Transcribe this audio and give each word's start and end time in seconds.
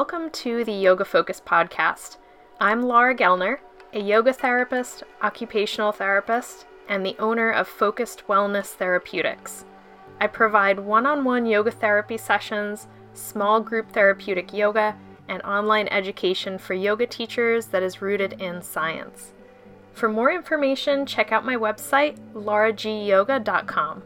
Welcome 0.00 0.30
to 0.30 0.64
the 0.64 0.72
Yoga 0.72 1.04
Focus 1.04 1.42
podcast. 1.46 2.16
I'm 2.58 2.80
Laura 2.84 3.14
Gellner, 3.14 3.58
a 3.92 4.00
yoga 4.00 4.32
therapist, 4.32 5.02
occupational 5.20 5.92
therapist, 5.92 6.64
and 6.88 7.04
the 7.04 7.14
owner 7.18 7.50
of 7.50 7.68
Focused 7.68 8.26
Wellness 8.26 8.68
Therapeutics. 8.68 9.66
I 10.18 10.26
provide 10.26 10.80
one 10.80 11.04
on 11.04 11.22
one 11.22 11.44
yoga 11.44 11.70
therapy 11.70 12.16
sessions, 12.16 12.88
small 13.12 13.60
group 13.60 13.92
therapeutic 13.92 14.54
yoga, 14.54 14.96
and 15.28 15.42
online 15.42 15.86
education 15.88 16.56
for 16.56 16.72
yoga 16.72 17.06
teachers 17.06 17.66
that 17.66 17.82
is 17.82 18.00
rooted 18.00 18.40
in 18.40 18.62
science. 18.62 19.34
For 19.92 20.08
more 20.08 20.32
information, 20.32 21.04
check 21.04 21.30
out 21.30 21.44
my 21.44 21.56
website, 21.56 22.16
lauragyoga.com. 22.32 24.02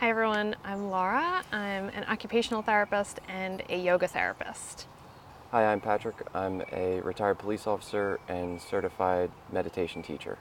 Hi 0.00 0.08
everyone, 0.08 0.56
I'm 0.64 0.88
Laura. 0.88 1.44
I'm 1.52 1.90
an 1.90 2.04
occupational 2.04 2.62
therapist 2.62 3.20
and 3.28 3.62
a 3.68 3.76
yoga 3.76 4.08
therapist. 4.08 4.86
Hi, 5.50 5.66
I'm 5.66 5.78
Patrick. 5.78 6.14
I'm 6.32 6.62
a 6.72 7.02
retired 7.02 7.38
police 7.38 7.66
officer 7.66 8.18
and 8.26 8.58
certified 8.62 9.30
meditation 9.52 10.02
teacher. 10.02 10.38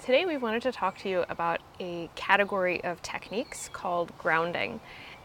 Today 0.00 0.26
we 0.26 0.38
wanted 0.38 0.62
to 0.62 0.72
talk 0.72 0.98
to 0.98 1.08
you 1.08 1.24
about 1.28 1.60
a 1.78 2.10
category 2.16 2.82
of 2.82 3.00
techniques 3.00 3.70
called 3.72 4.10
grounding. 4.18 4.80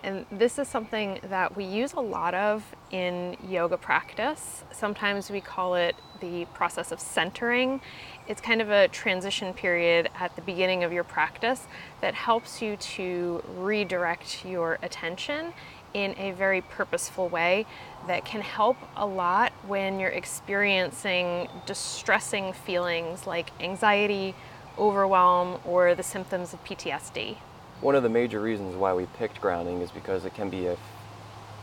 And 0.06 0.28
this 0.32 0.60
is 0.60 0.68
something 0.68 1.20
that 1.30 1.58
we 1.58 1.64
use 1.64 1.94
a 1.94 2.00
lot 2.00 2.36
of 2.36 2.76
in 2.92 3.36
yoga 3.50 3.76
practice. 3.76 4.64
Sometimes 4.72 5.32
we 5.32 5.42
call 5.42 5.74
it 5.74 5.96
the 6.22 6.46
process 6.54 6.92
of 6.92 7.00
centering. 7.00 7.82
It's 8.28 8.40
kind 8.40 8.62
of 8.62 8.70
a 8.70 8.88
transition 8.90 9.52
period 9.56 10.12
at 10.20 10.36
the 10.36 10.44
beginning 10.44 10.84
of 10.84 10.94
your 10.94 11.04
practice 11.04 11.66
that 12.02 12.14
helps 12.14 12.62
you 12.62 12.78
to 12.78 13.44
redirect 13.58 14.46
your 14.46 14.78
attention 14.84 15.54
in 15.96 16.14
a 16.20 16.34
very 16.34 16.62
purposeful 16.62 17.28
way 17.28 17.66
that 18.06 18.26
can 18.26 18.42
help 18.42 18.78
a 18.96 19.08
lot 19.08 19.54
when 19.66 20.00
you're 20.00 20.10
experiencing 20.10 21.50
distressing 21.66 22.54
feelings 22.54 23.26
like 23.26 23.50
anxiety, 23.60 24.36
overwhelm, 24.78 25.60
or 25.66 25.96
the 25.96 26.04
symptoms 26.04 26.54
of 26.54 26.64
PTSD. 26.64 27.38
One 27.82 27.96
of 27.96 28.04
the 28.04 28.10
major 28.10 28.40
reasons 28.40 28.76
why 28.76 28.94
we 28.94 29.06
picked 29.18 29.42
grounding 29.42 29.82
is 29.82 29.92
because 29.92 30.26
it 30.26 30.34
can 30.34 30.50
be 30.50 30.68
a 30.68 30.78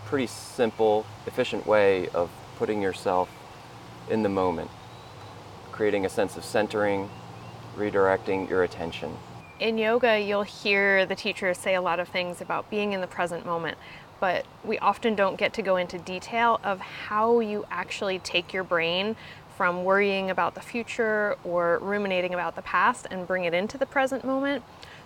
pretty 0.05 0.27
simple, 0.27 1.07
efficient 1.27 1.67
way 1.67 2.09
of 2.09 2.31
putting 2.59 2.83
yourself 2.83 3.31
in 4.11 4.23
the 4.23 4.29
moment, 4.29 4.71
creating 5.73 6.05
a 6.05 6.09
sense 6.11 6.37
of 6.37 6.45
centering, 6.45 7.09
redirecting 7.77 8.49
your 8.49 8.63
attention. 8.63 9.17
In 9.59 9.79
yoga, 9.79 10.21
you'll 10.21 10.43
hear 10.43 11.07
the 11.07 11.15
teachers 11.15 11.57
say 11.57 11.75
a 11.75 11.81
lot 11.81 11.99
of 11.99 12.09
things 12.09 12.41
about 12.41 12.69
being 12.69 12.93
in 12.93 13.01
the 13.01 13.07
present 13.07 13.47
moment, 13.47 13.79
but 14.21 14.45
we 14.65 14.79
often 14.81 15.15
don't 15.15 15.37
get 15.37 15.55
to 15.55 15.63
go 15.63 15.77
into 15.77 15.99
detail 15.99 16.61
of 16.63 16.81
how 16.81 17.41
you 17.41 17.65
actually 17.71 18.19
take 18.19 18.53
your 18.53 18.65
brain 18.65 19.17
from 19.57 19.85
worrying 19.85 20.31
about 20.31 20.55
the 20.55 20.61
future 20.61 21.37
or 21.43 21.79
ruminating 21.79 22.35
about 22.35 22.55
the 22.55 22.63
past 22.63 23.07
and 23.11 23.27
bring 23.27 23.45
it 23.45 23.55
into 23.55 23.79
the 23.79 23.87
present 23.87 24.25
moment. 24.25 24.63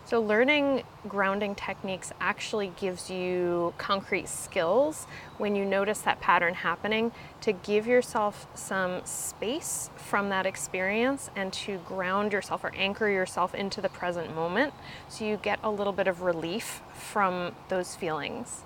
So, 0.06 0.20
learning 0.20 0.84
grounding 1.08 1.56
techniques 1.56 2.12
actually 2.20 2.72
gives 2.76 3.10
you 3.10 3.74
concrete 3.76 4.28
skills 4.28 5.04
when 5.38 5.56
you 5.56 5.64
notice 5.64 5.98
that 6.02 6.20
pattern 6.20 6.54
happening 6.54 7.10
to 7.40 7.50
give 7.52 7.88
yourself 7.88 8.46
some 8.54 9.04
space 9.04 9.90
from 9.96 10.28
that 10.28 10.46
experience 10.46 11.28
and 11.34 11.52
to 11.54 11.78
ground 11.78 12.32
yourself 12.32 12.62
or 12.62 12.72
anchor 12.76 13.08
yourself 13.08 13.52
into 13.52 13.80
the 13.80 13.88
present 13.88 14.32
moment 14.32 14.72
so 15.08 15.24
you 15.24 15.38
get 15.38 15.58
a 15.64 15.70
little 15.72 15.92
bit 15.92 16.06
of 16.06 16.22
relief 16.22 16.82
from 16.94 17.56
those 17.68 17.96
feelings. 17.96 18.62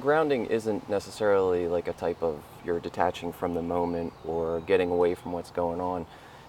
Grounding 0.00 0.46
isn't 0.46 0.88
necessarily 0.88 1.68
like 1.68 1.88
a 1.88 1.92
type 1.92 2.22
of 2.22 2.42
you're 2.64 2.80
detaching 2.80 3.30
from 3.30 3.52
the 3.52 3.62
moment 3.62 4.14
or 4.24 4.60
getting 4.60 4.90
away 4.90 5.14
from 5.14 5.32
what's 5.32 5.50
going 5.50 5.82
on 5.82 6.06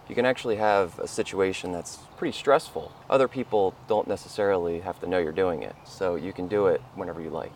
you 0.10 0.16
can 0.16 0.26
actually 0.26 0.56
have 0.56 0.98
a 1.00 1.08
situation 1.08 1.72
that's 1.72 1.98
pretty 2.18 2.36
stressful. 2.36 2.92
Other 3.10 3.28
people 3.28 3.76
don't 3.88 4.08
necessarily 4.08 4.80
have 4.80 5.00
to 5.02 5.08
know 5.08 5.20
you're 5.20 5.32
doing 5.32 5.62
it, 5.62 5.76
so 5.86 6.16
you 6.16 6.34
can 6.34 6.48
do 6.48 6.66
it 6.66 6.82
whenever 6.96 7.22
you 7.22 7.30
like. 7.30 7.54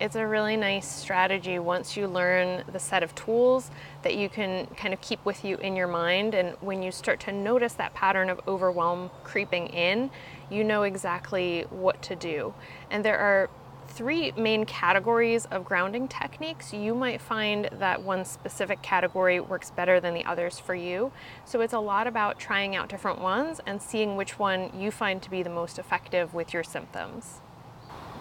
It's 0.00 0.16
a 0.16 0.26
really 0.26 0.56
nice 0.56 0.88
strategy 0.88 1.58
once 1.58 1.94
you 1.94 2.06
learn 2.06 2.64
the 2.72 2.78
set 2.78 3.02
of 3.02 3.14
tools 3.14 3.70
that 4.02 4.14
you 4.14 4.30
can 4.30 4.66
kind 4.68 4.94
of 4.94 5.00
keep 5.02 5.22
with 5.26 5.44
you 5.44 5.56
in 5.56 5.76
your 5.76 5.88
mind. 5.88 6.34
And 6.34 6.56
when 6.62 6.82
you 6.82 6.90
start 6.90 7.20
to 7.20 7.32
notice 7.32 7.74
that 7.74 7.92
pattern 7.92 8.30
of 8.30 8.40
overwhelm 8.48 9.10
creeping 9.24 9.66
in, 9.66 10.10
you 10.50 10.64
know 10.64 10.84
exactly 10.84 11.66
what 11.68 12.00
to 12.02 12.16
do. 12.16 12.54
And 12.90 13.04
there 13.04 13.18
are 13.18 13.50
three 13.90 14.32
main 14.32 14.64
categories 14.64 15.44
of 15.46 15.64
grounding 15.64 16.08
techniques. 16.08 16.72
You 16.72 16.94
might 16.94 17.20
find 17.20 17.68
that 17.72 18.02
one 18.02 18.24
specific 18.24 18.80
category 18.82 19.40
works 19.40 19.70
better 19.70 20.00
than 20.00 20.14
the 20.14 20.24
others 20.24 20.58
for 20.58 20.74
you. 20.74 21.12
So 21.44 21.60
it's 21.60 21.72
a 21.72 21.80
lot 21.80 22.06
about 22.06 22.38
trying 22.38 22.76
out 22.76 22.88
different 22.88 23.20
ones 23.20 23.60
and 23.66 23.82
seeing 23.82 24.16
which 24.16 24.38
one 24.38 24.70
you 24.74 24.90
find 24.90 25.20
to 25.22 25.30
be 25.30 25.42
the 25.42 25.50
most 25.50 25.78
effective 25.78 26.32
with 26.32 26.54
your 26.54 26.62
symptoms. 26.62 27.40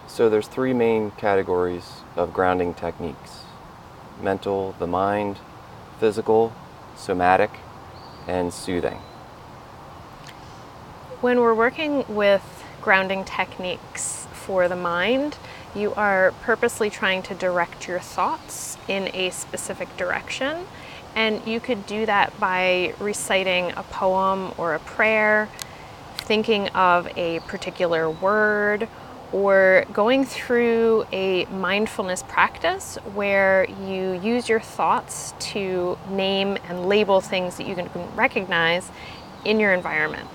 So 0.07 0.27
there's 0.27 0.47
three 0.47 0.73
main 0.73 1.11
categories 1.11 1.85
of 2.15 2.33
grounding 2.33 2.73
techniques. 2.73 3.43
Mental, 4.21 4.75
the 4.79 4.87
mind, 4.87 5.37
physical, 5.99 6.51
somatic, 6.95 7.51
and 8.27 8.51
soothing. 8.53 8.97
When 11.21 11.39
we're 11.39 11.53
working 11.53 12.05
with 12.07 12.43
grounding 12.81 13.23
techniques 13.25 14.27
for 14.31 14.67
the 14.67 14.75
mind, 14.75 15.37
you 15.75 15.93
are 15.93 16.33
purposely 16.41 16.89
trying 16.89 17.21
to 17.23 17.35
direct 17.35 17.87
your 17.87 17.99
thoughts 17.99 18.77
in 18.87 19.09
a 19.13 19.29
specific 19.29 19.95
direction. 19.97 20.65
And 21.15 21.45
you 21.45 21.59
could 21.59 21.85
do 21.85 22.05
that 22.05 22.37
by 22.39 22.93
reciting 22.99 23.71
a 23.71 23.83
poem 23.83 24.53
or 24.57 24.73
a 24.75 24.79
prayer, 24.79 25.49
thinking 26.17 26.69
of 26.69 27.07
a 27.17 27.39
particular 27.41 28.09
word, 28.09 28.87
or 29.31 29.85
going 29.93 30.25
through 30.25 31.05
a 31.11 31.45
mindfulness 31.45 32.23
practice 32.23 32.97
where 33.13 33.67
you 33.87 34.19
use 34.23 34.49
your 34.49 34.59
thoughts 34.59 35.33
to 35.39 35.97
name 36.09 36.57
and 36.67 36.87
label 36.87 37.21
things 37.21 37.57
that 37.57 37.67
you 37.67 37.75
can 37.75 37.89
recognize 38.15 38.89
in 39.45 39.59
your 39.59 39.73
environment. 39.73 40.27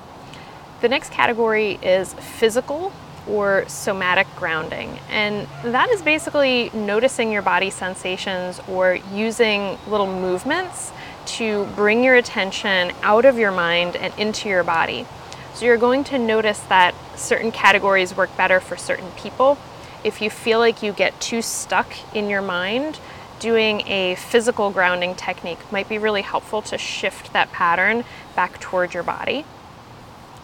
The 0.81 0.89
next 0.89 1.11
category 1.11 1.72
is 1.83 2.15
physical 2.15 2.93
or 3.28 3.64
somatic 3.68 4.26
grounding. 4.36 4.98
And 5.08 5.46
that 5.64 5.90
is 5.90 6.02
basically 6.02 6.70
noticing 6.74 7.32
your 7.32 7.42
body 7.42 7.70
sensations 7.70 8.60
or 8.68 8.94
using 9.12 9.78
little 9.86 10.06
movements 10.06 10.92
to 11.26 11.64
bring 11.74 12.04
your 12.04 12.16
attention 12.16 12.92
out 13.02 13.24
of 13.24 13.38
your 13.38 13.50
mind 13.50 13.96
and 13.96 14.12
into 14.18 14.48
your 14.48 14.64
body. 14.64 15.06
So 15.54 15.64
you're 15.64 15.76
going 15.76 16.04
to 16.04 16.18
notice 16.18 16.60
that 16.60 16.94
certain 17.16 17.52
categories 17.52 18.16
work 18.16 18.36
better 18.36 18.60
for 18.60 18.76
certain 18.76 19.10
people. 19.12 19.56
If 20.02 20.20
you 20.20 20.28
feel 20.28 20.58
like 20.58 20.82
you 20.82 20.92
get 20.92 21.18
too 21.20 21.41
stuck 21.41 21.94
in 22.14 22.28
your 22.28 22.42
mind, 22.42 22.98
doing 23.41 23.86
a 23.86 24.16
physical 24.16 24.70
grounding 24.70 25.14
technique 25.14 25.58
might 25.72 25.88
be 25.88 25.98
really 25.98 26.22
helpful 26.22 26.62
to 26.62 26.78
shift 26.78 27.32
that 27.32 27.52
pattern 27.52 28.04
back 28.34 28.60
toward 28.60 28.94
your 28.94 29.02
body. 29.02 29.44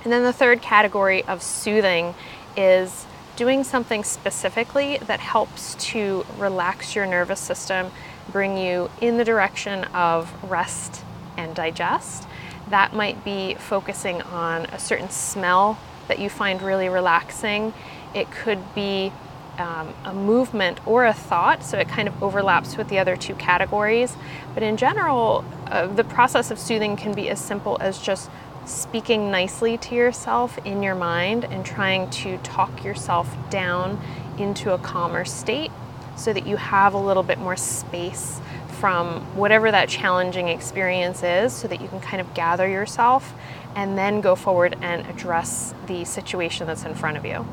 And 0.02 0.12
then 0.12 0.22
the 0.22 0.32
third 0.32 0.62
category 0.62 1.24
of 1.24 1.42
soothing 1.42 2.14
is 2.56 3.06
doing 3.37 3.65
something 3.65 4.05
specifically 4.05 4.99
that 5.06 5.21
helps 5.21 5.75
to 5.77 6.27
relax 6.37 6.94
your 6.94 7.06
nervous 7.06 7.41
system, 7.41 7.91
bring 8.33 8.59
you 8.59 8.91
in 9.00 9.16
the 9.16 9.25
direction 9.25 9.84
of 9.94 10.33
rest 10.50 11.03
and 11.37 11.55
digest. 11.55 12.27
That 12.69 12.95
might 12.95 13.24
be 13.24 13.54
focusing 13.54 14.21
on 14.22 14.66
a 14.66 14.78
certain 14.78 15.10
smell 15.10 15.78
that 16.09 16.19
you 16.19 16.28
find 16.28 16.60
really 16.60 16.89
relaxing. 16.89 17.72
It 18.15 18.30
could 18.30 18.74
be 18.74 19.13
um, 19.59 19.95
a 20.04 20.13
movement 20.13 20.80
or 20.86 21.07
a 21.07 21.13
thought, 21.13 21.63
so 21.63 21.78
it 21.78 21.89
kind 21.89 22.09
of 22.09 22.22
overlaps 22.22 22.77
with 22.77 22.89
the 22.89 22.98
other 22.98 23.16
two 23.16 23.34
categories. 23.34 24.16
But 24.54 24.63
in 24.63 24.77
general, 24.77 25.45
uh, 25.66 25.86
the 25.86 26.04
process 26.04 26.51
of 26.51 26.59
soothing 26.59 26.97
can 26.97 27.13
be 27.15 27.28
as 27.28 27.41
simple 27.41 27.77
as 27.80 27.98
just 27.98 28.30
speaking 28.66 29.30
nicely 29.30 29.77
to 29.78 29.95
yourself 29.95 30.59
in 30.65 30.83
your 30.83 30.95
mind 30.95 31.45
and 31.45 31.65
trying 31.65 32.09
to 32.10 32.39
talk 32.39 32.84
yourself 32.84 33.34
down 33.51 34.01
into 34.39 34.72
a 34.72 34.78
calmer 34.78 35.24
state 35.24 35.71
so 36.16 36.33
that 36.33 36.47
you 36.47 36.57
have 36.57 36.95
a 36.95 36.98
little 36.98 37.22
bit 37.22 37.39
more 37.39 37.57
space 37.57 38.41
from 38.78 39.21
whatever 39.36 39.71
that 39.71 39.89
challenging 39.89 40.48
experience 40.48 41.22
is 41.22 41.53
so 41.53 41.68
that 41.68 41.80
you 41.80 41.89
can 41.89 42.01
kind 42.01 42.21
of 42.21 42.33
gather 42.34 42.68
yourself 42.68 43.34
and 43.77 43.97
then 43.97 44.21
go 44.21 44.34
forward 44.34 44.77
and 44.80 45.07
address 45.07 45.74
the 45.86 46.04
situation 46.04 46.66
that's 46.66 46.84
in 46.84 46.95
front 46.95 47.16
of 47.16 47.24
you. 47.24 47.47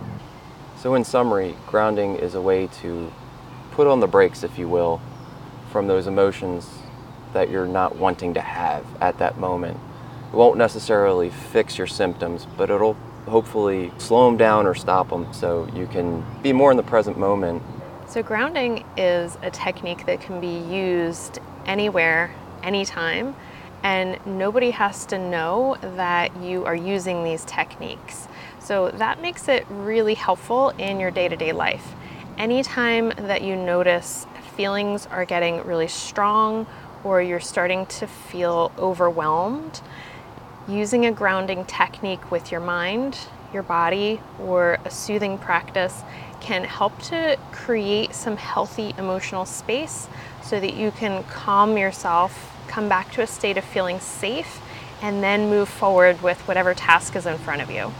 So, 0.77 0.95
in 0.95 1.03
summary, 1.03 1.55
grounding 1.65 2.15
is 2.15 2.35
a 2.35 2.41
way 2.41 2.67
to 2.81 3.11
put 3.71 3.87
on 3.87 3.99
the 3.99 4.07
brakes, 4.07 4.43
if 4.43 4.57
you 4.57 4.67
will, 4.67 5.01
from 5.71 5.87
those 5.87 6.07
emotions 6.07 6.69
that 7.33 7.49
you're 7.49 7.67
not 7.67 7.95
wanting 7.95 8.33
to 8.35 8.41
have 8.41 8.85
at 9.01 9.17
that 9.19 9.37
moment 9.37 9.77
it 10.31 10.35
won't 10.35 10.57
necessarily 10.57 11.29
fix 11.29 11.77
your 11.77 11.87
symptoms, 11.87 12.47
but 12.57 12.69
it'll 12.69 12.95
hopefully 13.27 13.91
slow 13.97 14.27
them 14.27 14.37
down 14.37 14.65
or 14.65 14.73
stop 14.75 15.09
them 15.09 15.31
so 15.33 15.67
you 15.75 15.87
can 15.87 16.23
be 16.41 16.53
more 16.53 16.71
in 16.71 16.77
the 16.77 16.83
present 16.83 17.17
moment 17.17 17.61
So, 18.07 18.23
grounding 18.23 18.85
is 18.95 19.37
a 19.41 19.51
technique 19.51 20.05
that 20.05 20.21
can 20.21 20.39
be 20.39 20.59
used 20.73 21.39
anywhere, 21.65 22.33
anytime, 22.63 23.35
and 23.83 24.17
nobody 24.25 24.71
has 24.71 25.05
to 25.07 25.17
know 25.17 25.75
that 25.81 26.35
you 26.37 26.63
are 26.65 26.75
using 26.75 27.25
these 27.25 27.43
techniques. 27.43 28.29
So, 28.59 28.91
that 28.91 29.21
makes 29.21 29.49
it 29.49 29.65
really 29.69 30.13
helpful 30.13 30.69
in 30.77 31.01
your 31.01 31.11
day 31.11 31.27
to 31.27 31.35
day 31.35 31.51
life. 31.51 31.93
Anytime 32.37 33.09
that 33.27 33.41
you 33.41 33.55
notice 33.57 34.25
feelings 34.55 35.05
are 35.07 35.25
getting 35.25 35.63
really 35.65 35.87
strong 35.89 36.65
or 37.03 37.21
you're 37.21 37.41
starting 37.41 37.85
to 37.87 38.07
feel 38.07 38.71
overwhelmed, 38.77 39.81
using 40.67 41.05
a 41.05 41.11
grounding 41.11 41.63
technique 41.65 42.29
with 42.29 42.51
your 42.51 42.59
mind, 42.59 43.17
your 43.53 43.63
body, 43.63 44.19
or 44.39 44.77
a 44.83 44.91
soothing 44.91 45.37
practice 45.37 46.01
can 46.41 46.63
help 46.63 47.01
to 47.01 47.37
create 47.51 48.13
some 48.13 48.37
healthy 48.37 48.93
emotional 48.97 49.45
space 49.45 50.07
so 50.43 50.59
that 50.59 50.73
you 50.75 50.91
can 50.91 51.23
calm 51.25 51.77
yourself, 51.77 52.55
come 52.67 52.89
back 52.89 53.11
to 53.11 53.21
a 53.21 53.27
state 53.27 53.57
of 53.57 53.63
feeling 53.63 53.99
safe, 53.99 54.61
and 55.01 55.23
then 55.23 55.49
move 55.49 55.69
forward 55.69 56.21
with 56.21 56.39
whatever 56.47 56.73
task 56.73 57.15
is 57.15 57.25
in 57.25 57.37
front 57.37 57.61
of 57.61 57.71
you. 57.71 57.91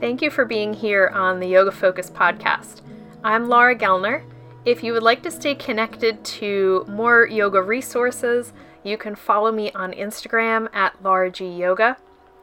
Thank 0.00 0.22
you 0.22 0.30
for 0.30 0.44
being 0.44 0.74
here 0.74 1.08
on 1.08 1.40
the 1.40 1.48
Yoga 1.48 1.72
Focus 1.72 2.08
podcast. 2.08 2.87
I'm 3.28 3.46
Laura 3.46 3.76
Gellner. 3.76 4.22
If 4.64 4.82
you 4.82 4.94
would 4.94 5.02
like 5.02 5.22
to 5.22 5.30
stay 5.30 5.54
connected 5.54 6.24
to 6.24 6.86
more 6.88 7.26
yoga 7.26 7.60
resources, 7.60 8.54
you 8.82 8.96
can 8.96 9.14
follow 9.14 9.52
me 9.52 9.70
on 9.72 9.92
Instagram 9.92 10.74
at 10.74 10.94
Laura 11.02 11.30
G 11.30 11.46
Yoga. 11.46 11.98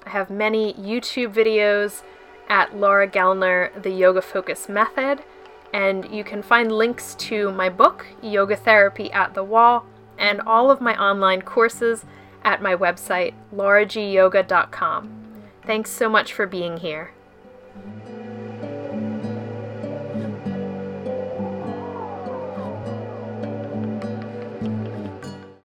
I 0.06 0.10
have 0.12 0.30
many 0.30 0.76
YouTube 0.76 1.34
videos 1.34 2.04
at 2.50 2.78
Laura 2.78 3.08
Gellner, 3.08 3.82
The 3.82 3.90
Yoga 3.90 4.22
Focus 4.22 4.70
Method, 4.70 5.24
and 5.74 6.08
you 6.14 6.24
can 6.24 6.44
find 6.44 6.72
links 6.72 7.16
to 7.16 7.52
my 7.52 7.68
book, 7.68 8.06
Yoga 8.22 8.56
Therapy 8.56 9.12
at 9.12 9.34
the 9.34 9.44
Wall, 9.44 9.88
and 10.20 10.40
all 10.42 10.70
of 10.70 10.82
my 10.82 10.96
online 11.04 11.42
courses 11.42 12.06
at 12.44 12.62
my 12.62 12.76
website, 12.76 13.34
lauragyoga.com. 13.52 15.24
Thanks 15.66 15.90
so 15.90 16.08
much 16.08 16.32
for 16.32 16.46
being 16.46 16.78
here. 16.78 17.16